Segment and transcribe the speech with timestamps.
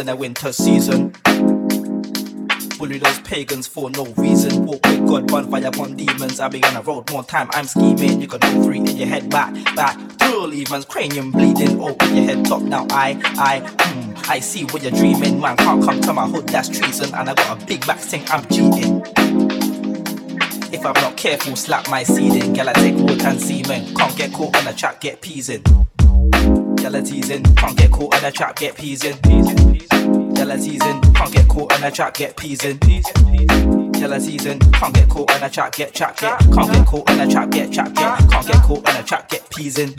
[0.00, 1.10] in the winter season.
[2.78, 4.64] Bully those pagans for no reason.
[4.64, 6.40] Walk with God, fire upon demons.
[6.40, 7.50] I be on the road more time.
[7.52, 8.20] I'm scheming.
[8.20, 9.98] You can do three in your head back, back.
[10.16, 11.78] Drill evens, cranium bleeding.
[11.80, 12.86] Open your head top now.
[12.90, 15.38] I, I, hmm, I see what you're dreaming.
[15.38, 17.14] Man can't come to my hood, that's treason.
[17.14, 19.02] And I got a big back saying I'm cheating.
[20.72, 22.54] If I'm not careful, slap my seeding.
[22.54, 23.94] Gal, I take wood and semen.
[23.94, 25.62] Can't get caught on the trap, get peas in.
[26.90, 27.42] Gal, teasing.
[27.54, 29.16] Can't get caught on the trap, get peas in.
[30.34, 32.78] Yellow season, can't get caught in a trap, get peas in.
[34.00, 36.38] Yellow season, can't get caught in a trap, get trap, get.
[36.38, 38.30] Can't get caught in a trap, get trap, get.
[38.30, 39.94] Can't get caught in a trap, get peas in.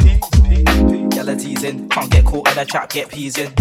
[1.11, 3.53] Yellow season, can't get caught in a trap, get peas in.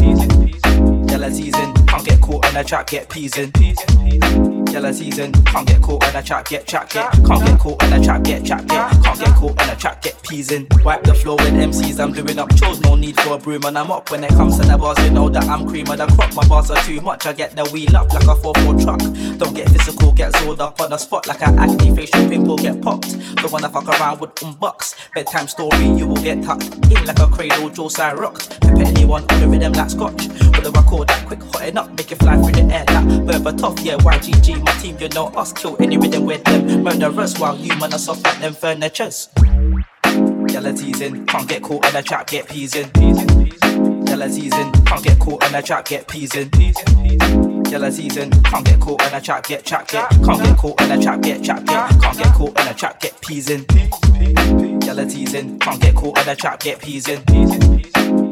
[1.08, 4.59] Yellow season, can't get caught in a trap, get peas in.
[4.70, 7.10] Yellow season, can't get caught in a trap, get trap, get.
[7.12, 9.02] Can't get caught in a trap, get trap, get.
[9.02, 10.68] Can't get caught in a trap, get peas in.
[10.84, 13.76] Wipe the floor with MCs, I'm doing up chores, no need for a broom, and
[13.76, 14.98] I'm up when it comes to the bars.
[15.04, 17.26] You know that I'm cream of the crop, my bars are too much.
[17.26, 19.38] I get the wheel up like a 4-4 truck.
[19.38, 22.80] Don't get physical, get zored up on the spot like an acne facial pimple get
[22.80, 23.18] popped.
[23.36, 24.94] Don't wanna fuck around with um unbox.
[25.14, 28.60] Bedtime story, you will get tucked in like a cradle, jaw side rocked.
[28.60, 30.28] Pepper anyone on the rhythm like scotch.
[30.28, 33.56] With a record that quick, hotting up, make it fly through the air like Berber
[33.56, 33.80] tough.
[33.80, 35.52] Yeah, YGG, my team, you know us.
[35.52, 36.82] Kill any rhythm with them.
[36.82, 39.28] Murderers while you man are soft like them furnitures.
[40.50, 42.90] Yellow teasing, can't get caught in a trap, get peas in.
[44.06, 46.50] Yellow teasing, can't get caught in a trap, get peas in.
[47.70, 50.10] Yellow season, can't get caught in a trap, get trap, get.
[50.10, 52.00] Can't get caught in a trap, get trap, get.
[52.00, 53.64] Can't get caught in a trap, get peas in.
[54.82, 57.22] Yellow teasing, can't get caught in a trap, get peas in.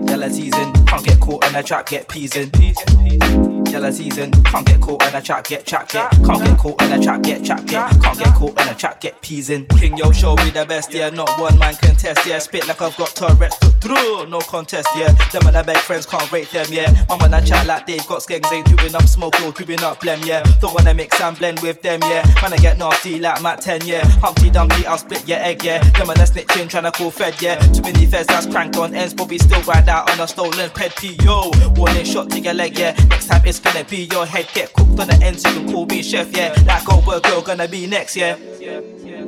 [0.08, 3.57] Yellow season, can't get caught in a trap, get peas in.
[3.70, 6.10] Yellow season, can't get caught in a trap, get trap, get.
[6.10, 7.90] Can't get caught in a trap, get trap, get.
[8.00, 9.66] Can't get caught in a trap, get peas in.
[9.66, 11.10] King Yo show me the best, yeah.
[11.10, 12.38] Not one man contest, yeah.
[12.38, 15.12] Spit like I've got Tourette's, through, no contest, yeah.
[15.32, 16.90] Them and I beg friends can't rate them, yeah.
[17.08, 20.00] Man when I chat like they've got skanks, ain't doing up smoke or doing up
[20.00, 20.42] blem, yeah.
[20.60, 22.24] Don't wanna mix and blend with them, yeah.
[22.40, 24.04] Man I get nasty like Matt 10, yeah.
[24.20, 25.82] Humpty Dumpty, I'll split your egg, yeah.
[25.90, 27.56] Them and I snitching, tryna call Fed, yeah.
[27.58, 30.70] Too many feds that's cranked on ends, but we still ride out on a stolen
[30.70, 31.52] ped PO.
[31.76, 32.92] Warning shot to your leg, yeah.
[33.08, 35.86] Next time it's gonna be your head get cooked on the ends, you can call
[35.86, 36.54] me chef, yeah.
[36.64, 38.36] That oh, Goldberg girl gonna be next, yeah.
[38.58, 39.24] Yeah, yeah.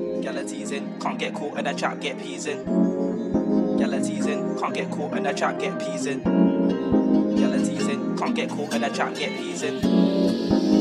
[0.47, 2.65] Teasing, can't get caught in a trap, get peas in.
[3.77, 6.23] Gala teasing, can't get caught in a trap, get peas in.
[7.37, 10.80] Gala teasing, can't get caught in a trap, get peas.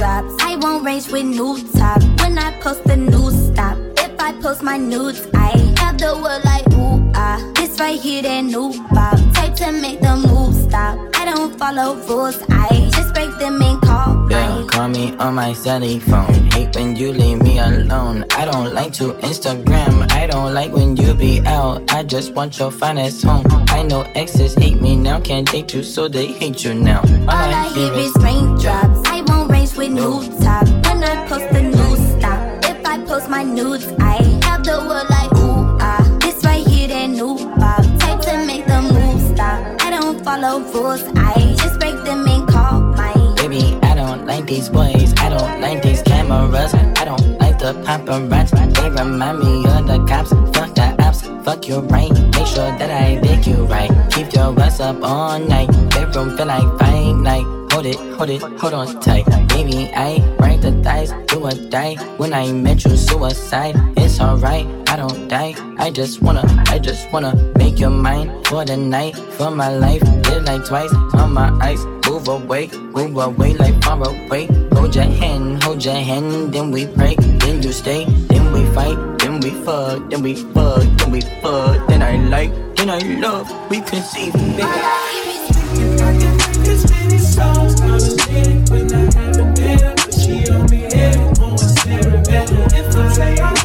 [0.00, 0.42] Raindrops.
[0.42, 2.02] I won't range with new top.
[2.20, 3.78] When I post the new stop.
[3.98, 7.38] If I post my nudes, I have the world like ooh ah.
[7.54, 9.18] This right here, that new bop.
[9.34, 10.98] Type to make the move stop.
[11.14, 12.42] I don't follow rules.
[12.50, 14.68] I just break them and call mine.
[14.68, 16.50] call me on my celly phone.
[16.52, 18.24] Hate when you leave me alone.
[18.30, 20.10] I don't like to Instagram.
[20.12, 21.92] I don't like when you be out.
[21.92, 23.44] I just want your finest home.
[23.68, 25.20] I know exes hate me now.
[25.20, 27.00] Can't date you, so they hate you now.
[27.28, 28.89] All I hear is raindrops.
[29.90, 30.66] New top.
[30.86, 32.40] When I post the news stop.
[32.64, 36.18] If I post my nudes, I have the world like ooh ah.
[36.20, 37.82] This right here, that new bop.
[37.98, 39.58] Type to make the move stop.
[39.82, 41.02] I don't follow rules.
[41.16, 43.34] I just break them and call mine.
[43.36, 45.12] Baby, I don't like these boys.
[45.18, 46.74] I don't like these cameras.
[46.74, 48.74] I don't like the paparazzi.
[48.74, 50.30] They remind me of the cops.
[50.56, 51.20] Fuck the apps.
[51.44, 52.12] Fuck you right.
[52.34, 53.90] Make sure that I dig you right.
[54.12, 55.70] Keep your ass up all night.
[55.90, 57.59] Bedroom feel like fight night.
[57.80, 59.24] Hold it, hold it, hold on tight.
[59.48, 61.94] Baby, I break the dice, do or die.
[62.18, 63.74] When I met you, suicide.
[63.96, 65.54] It's alright, I don't die.
[65.78, 70.02] I just wanna, I just wanna make your mind for the night, for my life.
[70.28, 71.82] Live like twice on my eyes.
[72.06, 74.44] Move away, move away like far away.
[74.74, 78.98] Hold your hand, hold your hand, then we break, then you stay, then we fight,
[79.20, 83.48] then we fuck, then we fuck, then we fuck, then I like, then I love.
[83.70, 84.68] We conceive, baby.
[93.20, 93.59] Say I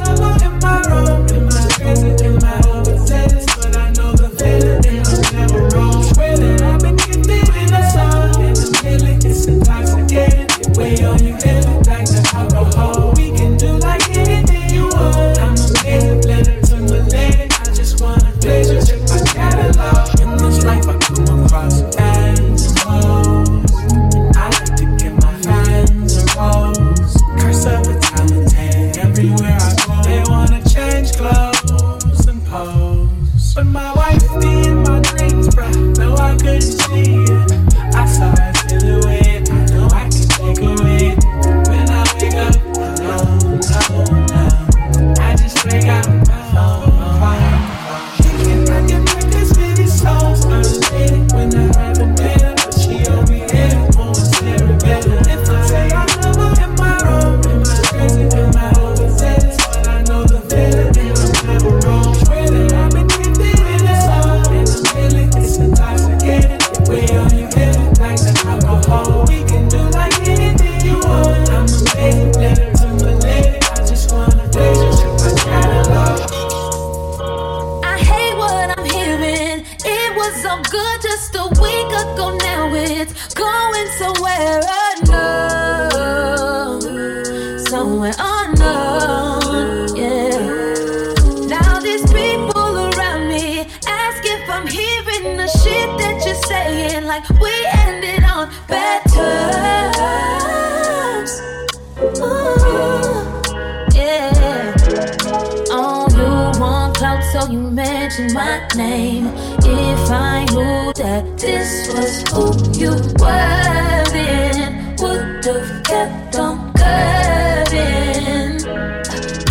[110.16, 112.44] I knew that this was who
[112.80, 118.58] you were, then would've kept on curving.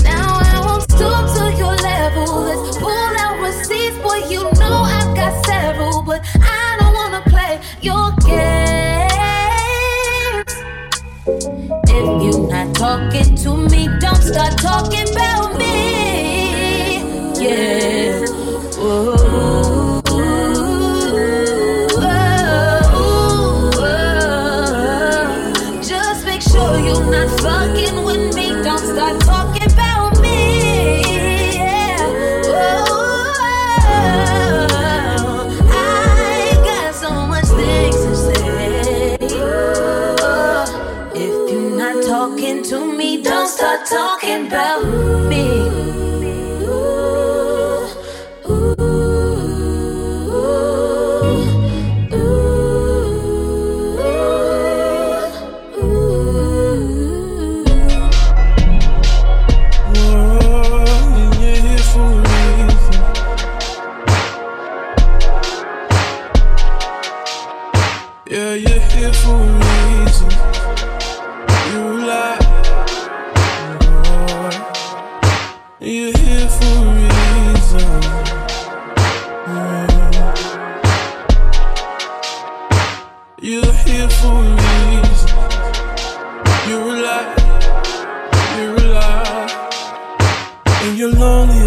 [0.03, 2.29] Now I won't stoop to your level.
[2.49, 4.21] Let's pull out receipts, boy.
[4.31, 9.05] You know I've got several, but I don't wanna play your games.
[11.99, 17.03] If you're not talking to me, don't start talking about me.
[17.39, 18.25] Yeah.
[18.79, 19.54] Ooh.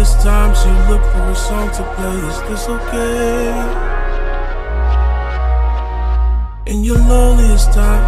[0.08, 2.16] Loneliest time you look for a song to play.
[2.28, 3.52] Is this okay?
[6.66, 8.04] In your loneliest time,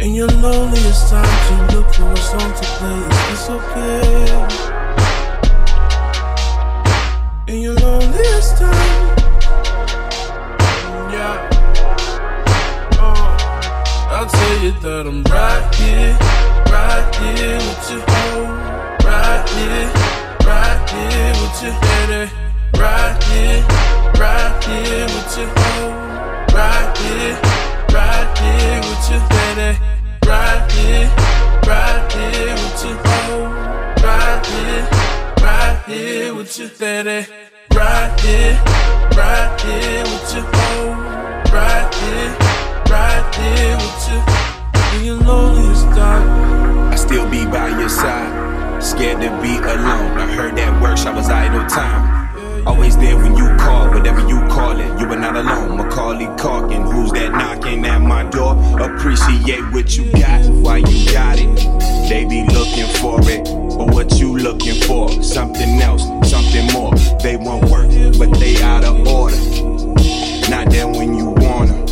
[0.00, 3.00] in your loneliest time, you look for a song to play.
[3.10, 4.46] Is this okay?
[7.48, 9.23] In your loneliest time,
[14.44, 16.12] tell you that I'm right here,
[16.72, 18.00] right here with you.
[19.08, 19.88] Right here,
[20.44, 21.72] right here with you.
[21.84, 22.22] Baby.
[22.82, 23.60] Right here,
[24.20, 25.48] right here with you.
[26.58, 27.36] Right here,
[27.96, 29.20] right here with you.
[29.32, 29.70] Baby.
[30.28, 31.08] Right here,
[31.70, 32.94] right here with you.
[34.04, 34.84] Right here,
[35.46, 36.68] right here with you.
[36.78, 37.18] Baby.
[37.74, 38.54] Right here,
[39.16, 40.44] right here with you.
[41.52, 42.54] Right here
[42.94, 44.03] right here with you
[45.14, 46.92] your loneliest time.
[46.92, 50.18] I still be by your side, scared to be alone.
[50.18, 52.66] I heard that works, I was idle time.
[52.66, 55.76] Always there when you call, whatever you call it, you were not alone.
[55.76, 58.54] Macaulay Culkin, who's that knocking at my door?
[58.80, 61.54] Appreciate what you got, why you got it.
[62.08, 65.22] They be looking for it, but what you looking for?
[65.22, 66.94] Something else, something more.
[67.22, 69.36] They want work, but they out of order.
[70.48, 71.84] Not there when you want 'em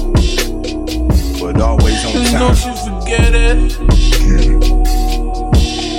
[1.52, 2.81] but always on time.
[3.14, 3.76] Uh-huh, don't you forget it.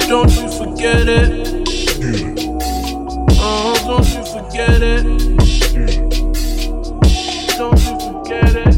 [0.07, 1.31] Don't you forget it.
[3.37, 5.03] Oh, don't you forget it.
[7.57, 8.72] Don't you forget it.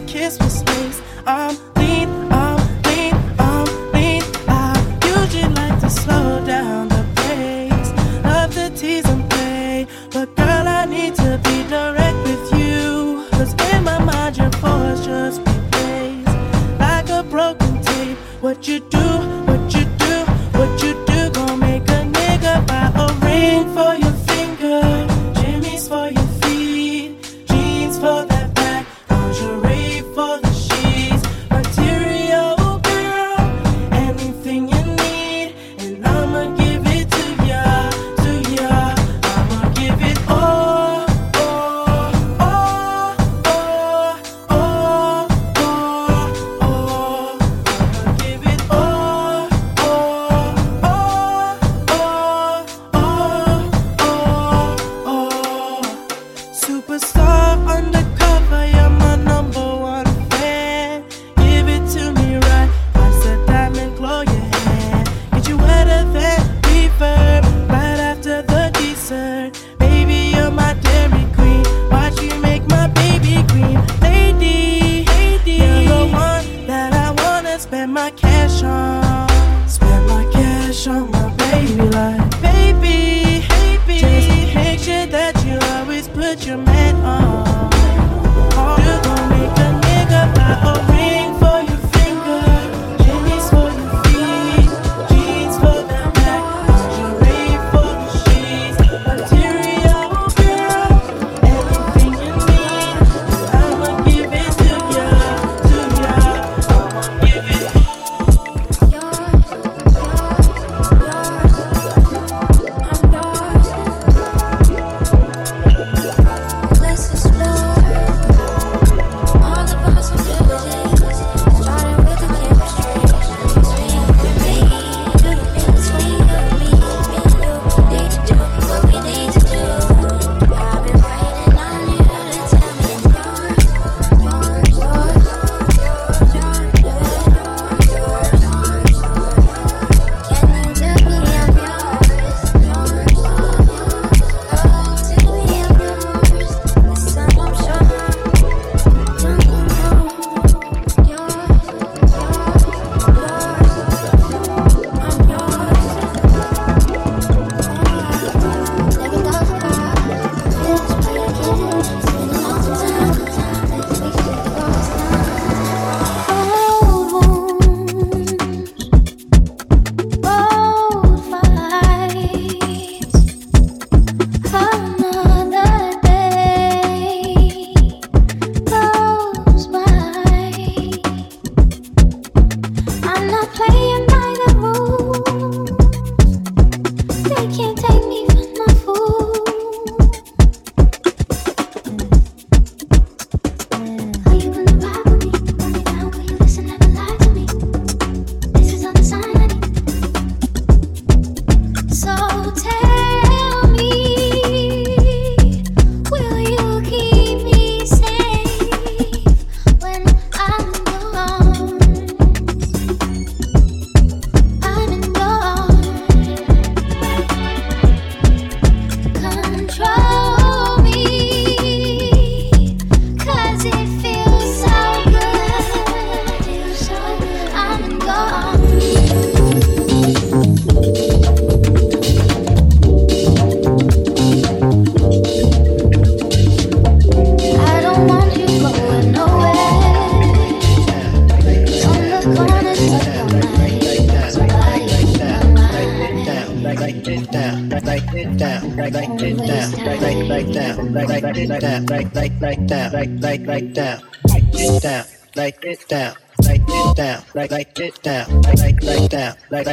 [0.00, 0.30] But girl,
[1.26, 1.99] I need to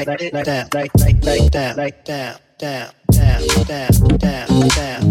[0.05, 5.06] like that, like that, like that, like that, like that, that, that, that, that, that.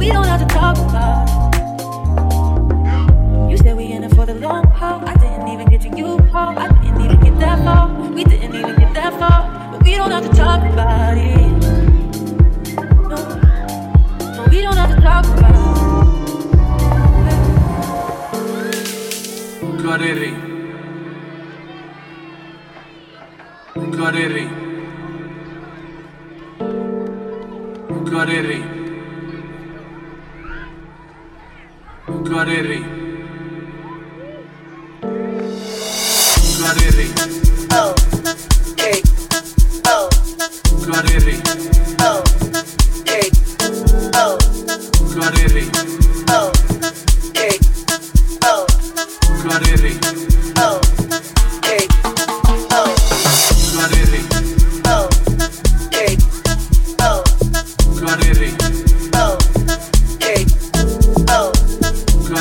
[0.00, 1.32] we don't have to talk about it.
[3.50, 5.06] You said we in it for the long haul.
[5.06, 6.58] I didn't even get to you, Paul.
[6.58, 7.88] I didn't even get that far.
[8.14, 9.70] We didn't even get that far.
[9.70, 11.50] But we don't have to talk about it.
[13.10, 13.18] No,
[14.36, 15.70] no, we don't have to talk about it.
[19.82, 20.32] Carere.
[23.96, 24.48] Carere.
[28.10, 28.69] Carere.
[32.32, 32.89] otro.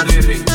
[0.05, 0.48] Derrick.